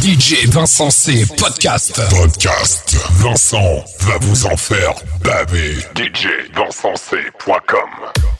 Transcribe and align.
DJ 0.00 0.46
Vincent 0.48 0.90
C. 0.90 1.24
Podcast. 1.36 2.00
Podcast. 2.10 2.96
Vincent 3.14 3.84
va 4.00 4.18
vous 4.20 4.46
en 4.46 4.56
faire 4.56 4.94
baver. 5.24 5.74
DJVincentC.com 5.96 8.37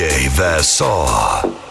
DJ 0.00 1.69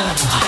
아. 0.00 0.47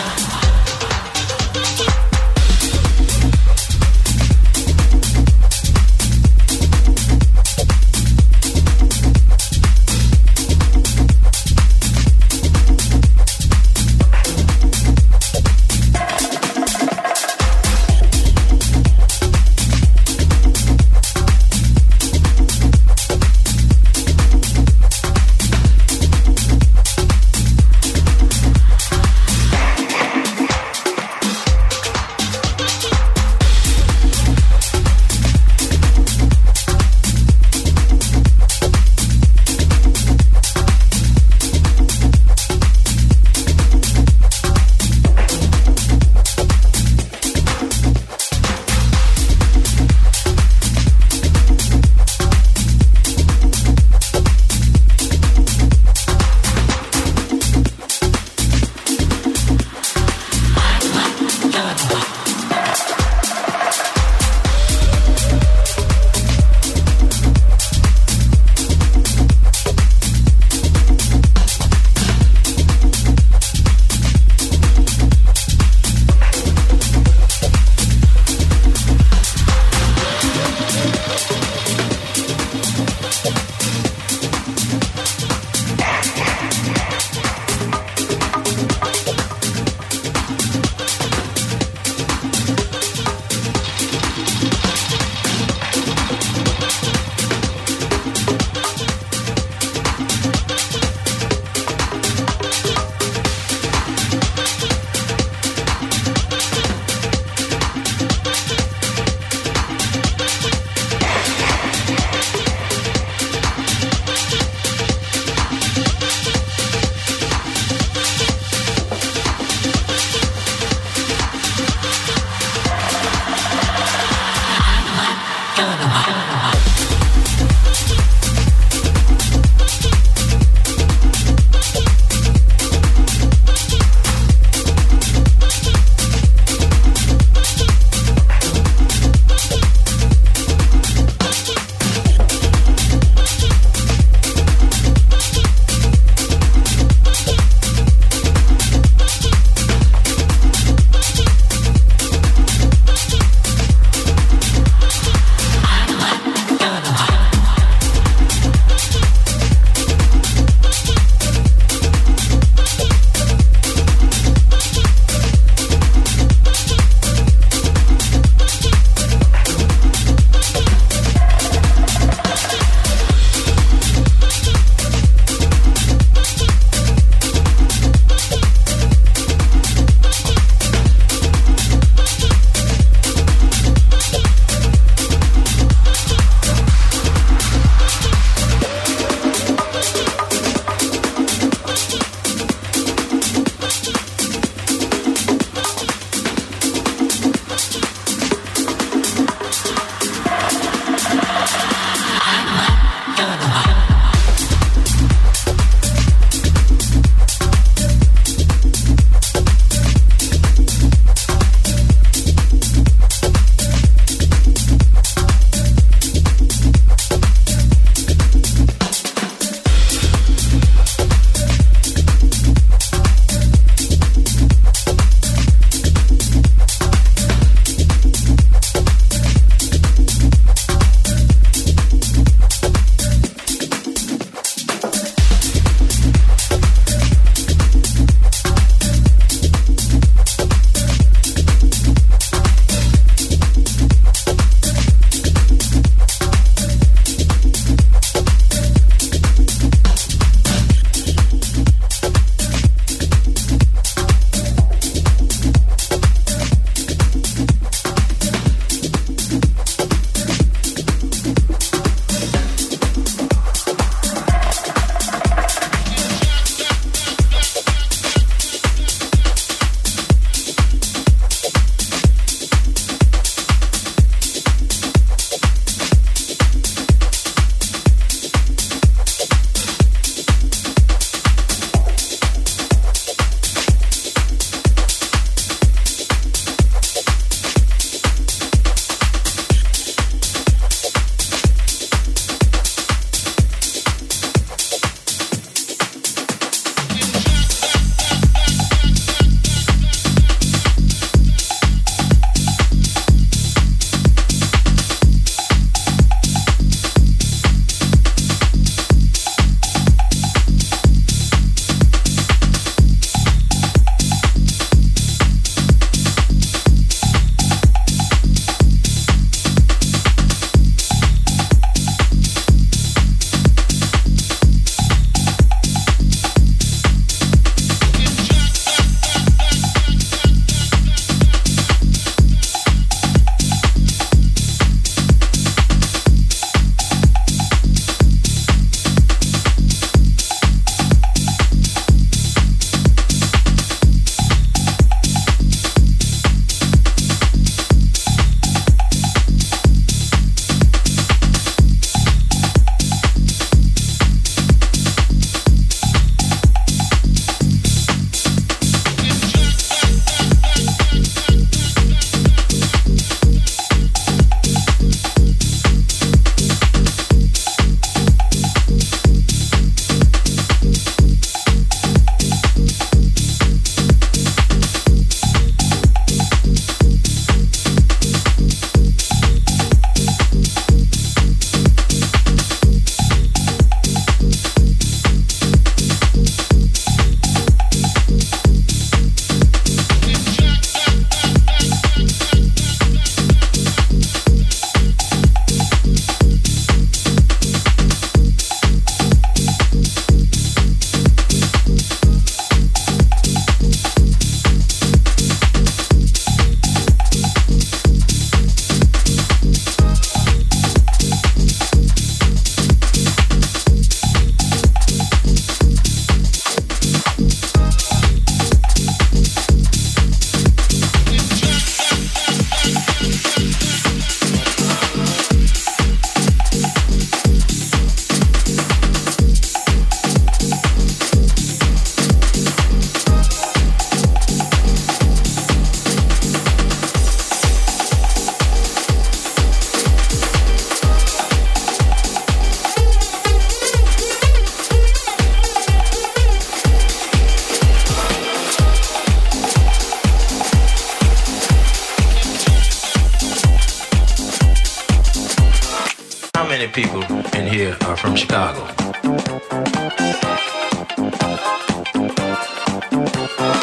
here 457.61 457.77
are 457.83 457.97
from 457.97 458.17
Chicago. 458.17 458.63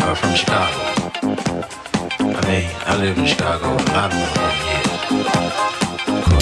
Are 0.06 0.16
from 0.22 0.36
Chicago. 0.36 0.80
I 2.20 2.42
mean, 2.48 2.70
I 2.86 2.98
lived 3.00 3.18
in 3.18 3.26
Chicago 3.26 3.66
a 3.66 3.86
lot 3.98 4.12
of 4.14 4.20
years. 4.68 4.98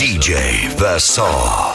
DJ 0.02 0.68
Versailles. 0.78 1.75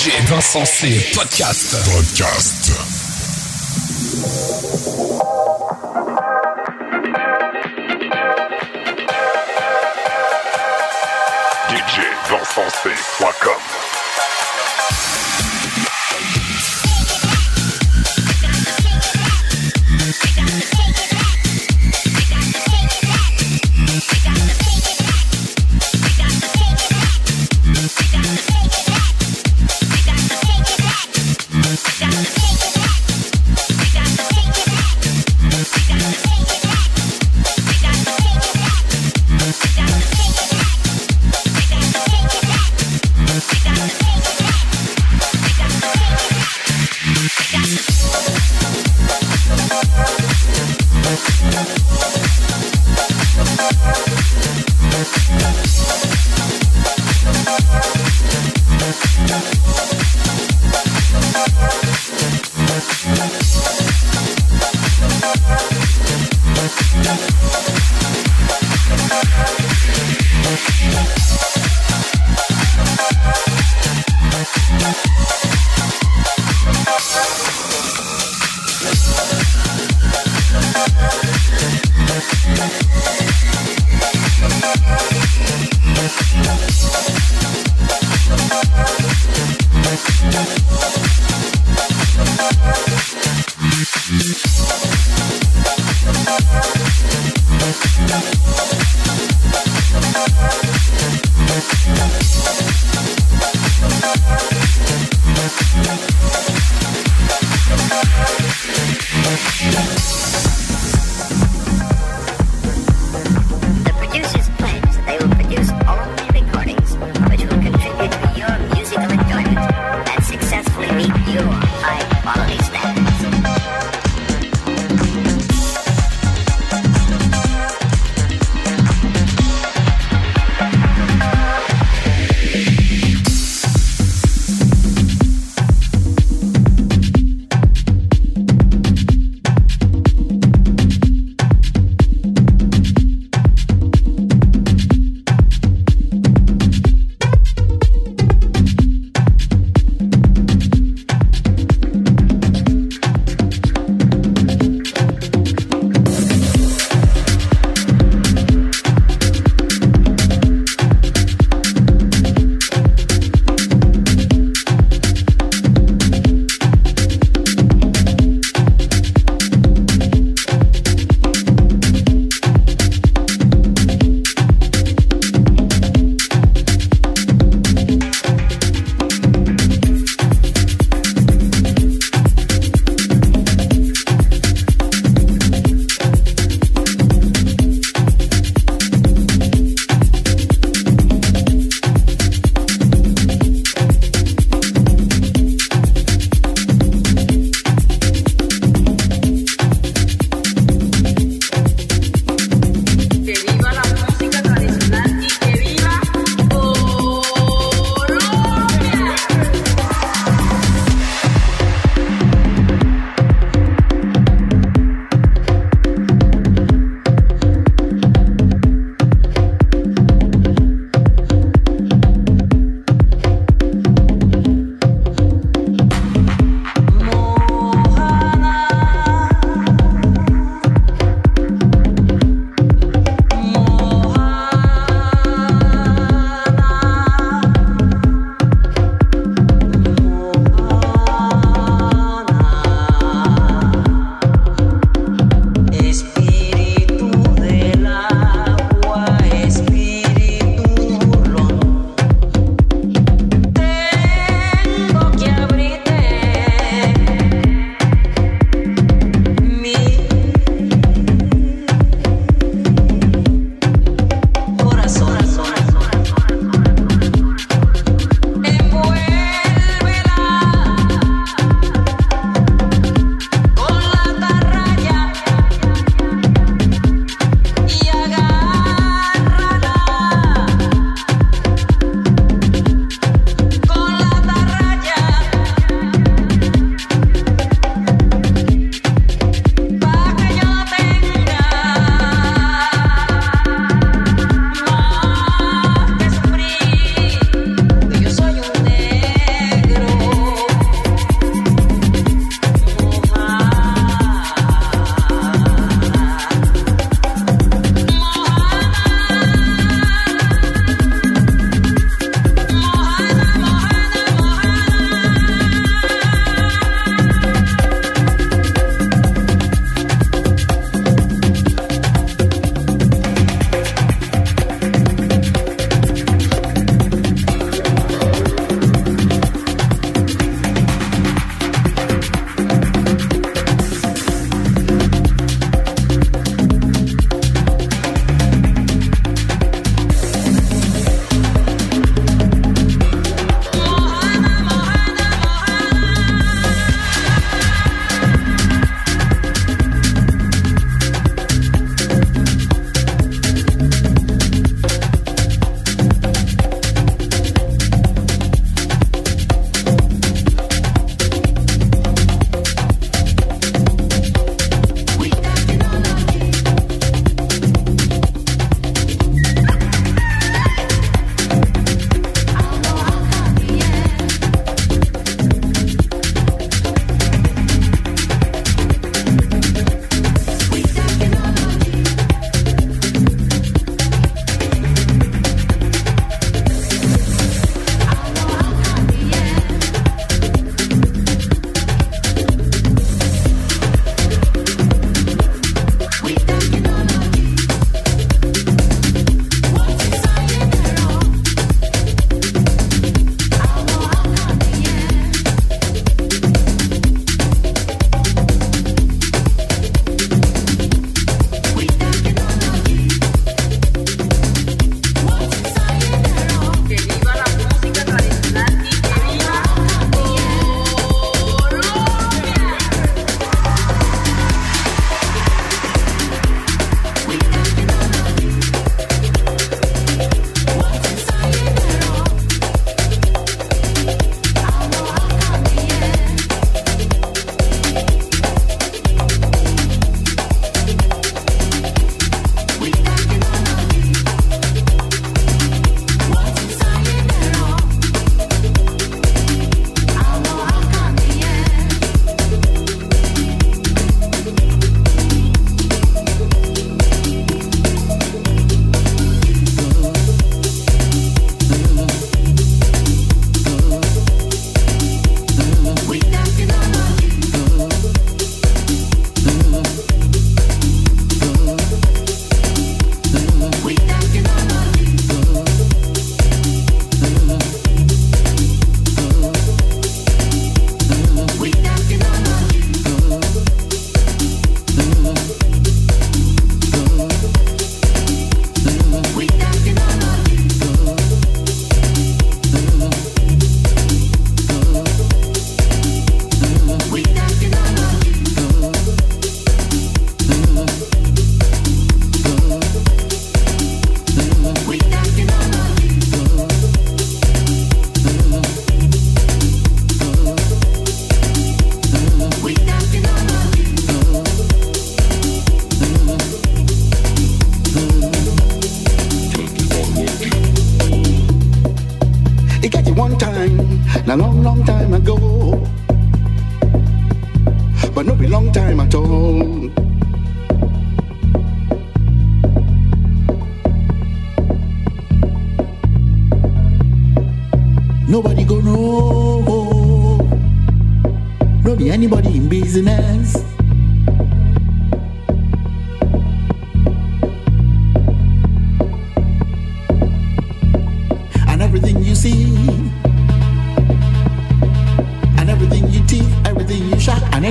DJ 0.00 0.24
Vincent 0.24 0.66
C. 0.66 0.88
Podcast. 1.12 1.76
Podcast. 1.84 2.89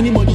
anymore. 0.00 0.29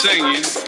Singing. 0.00 0.59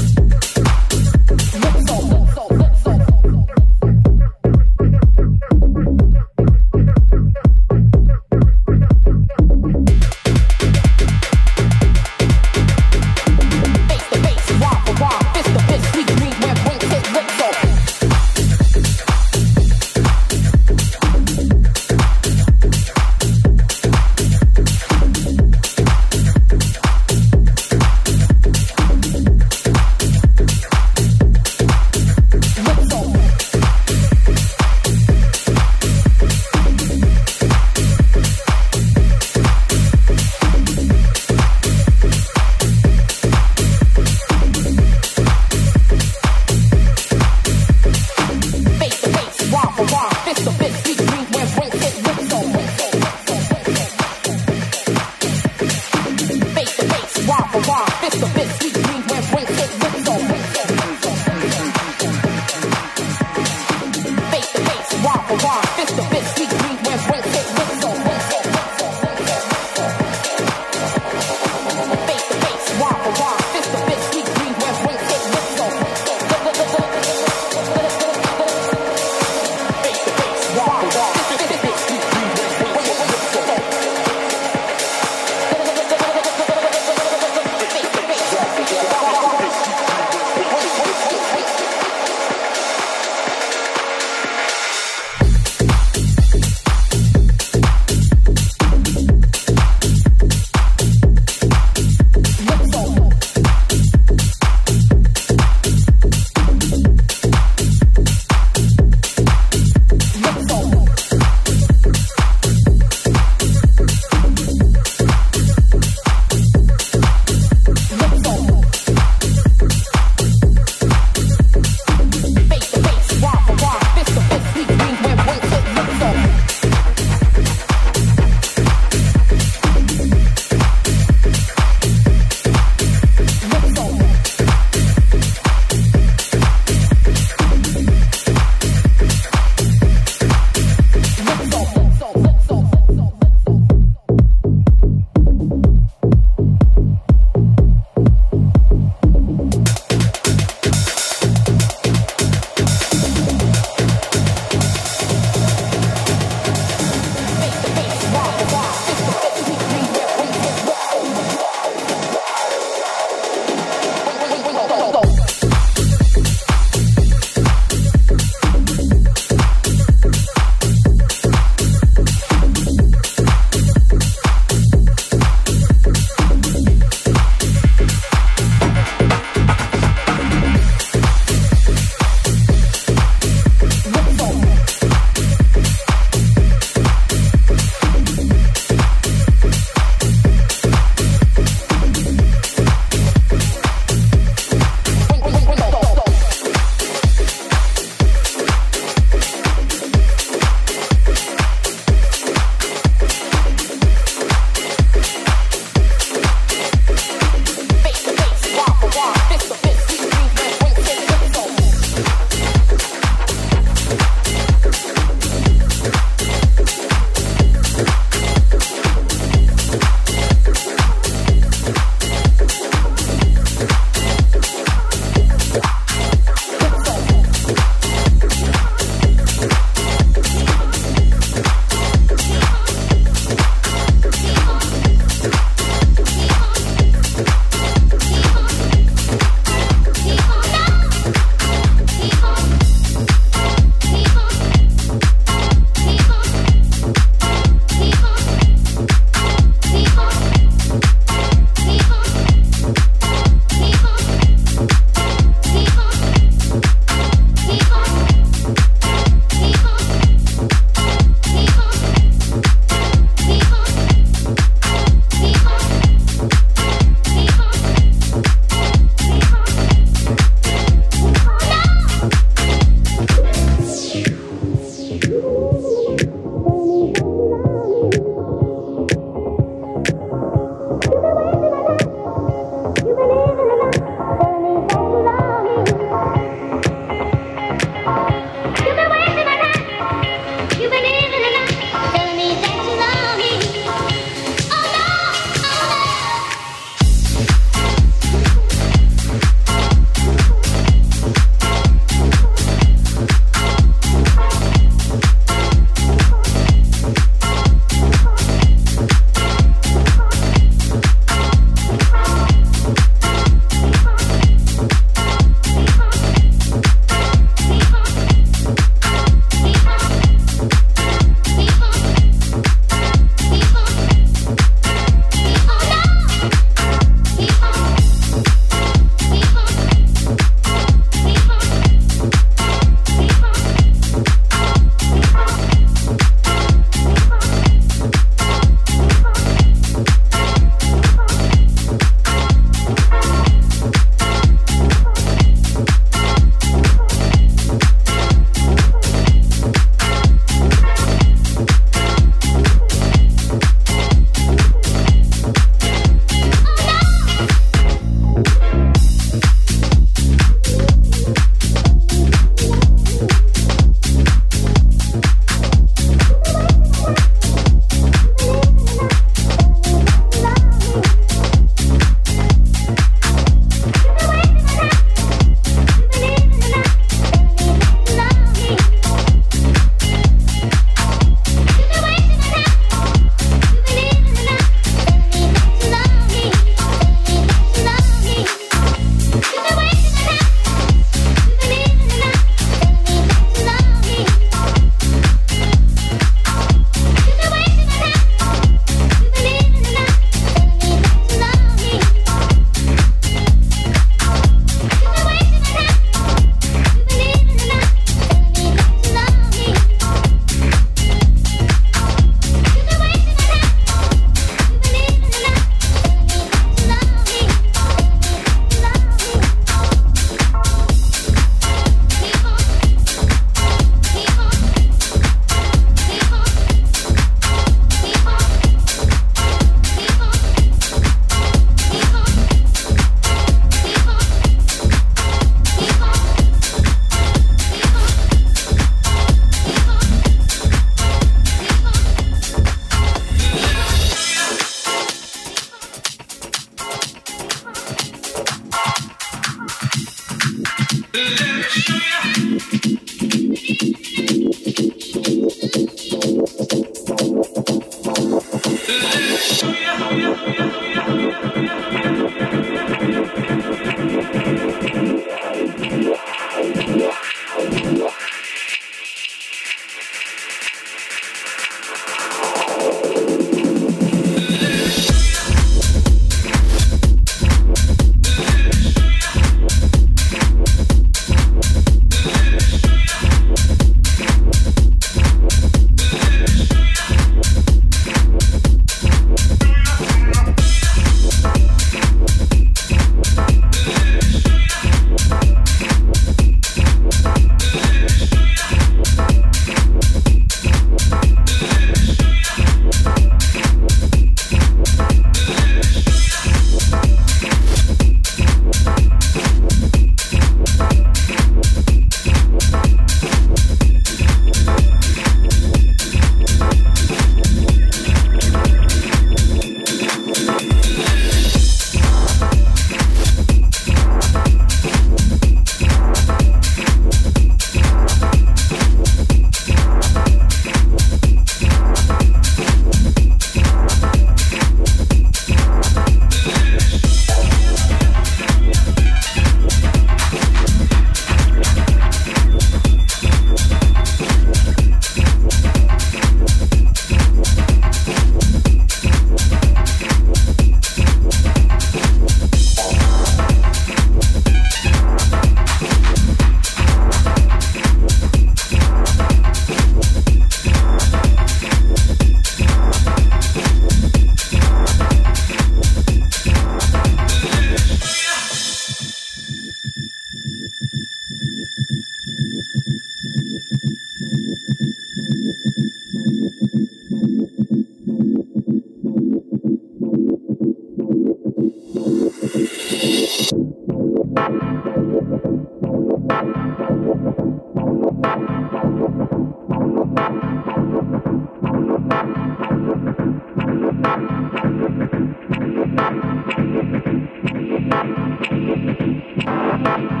Vincent 599.62 600.00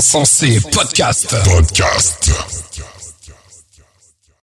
C. 0.00 0.60
Podcast. 0.70 1.26
Podcast. 1.44 2.45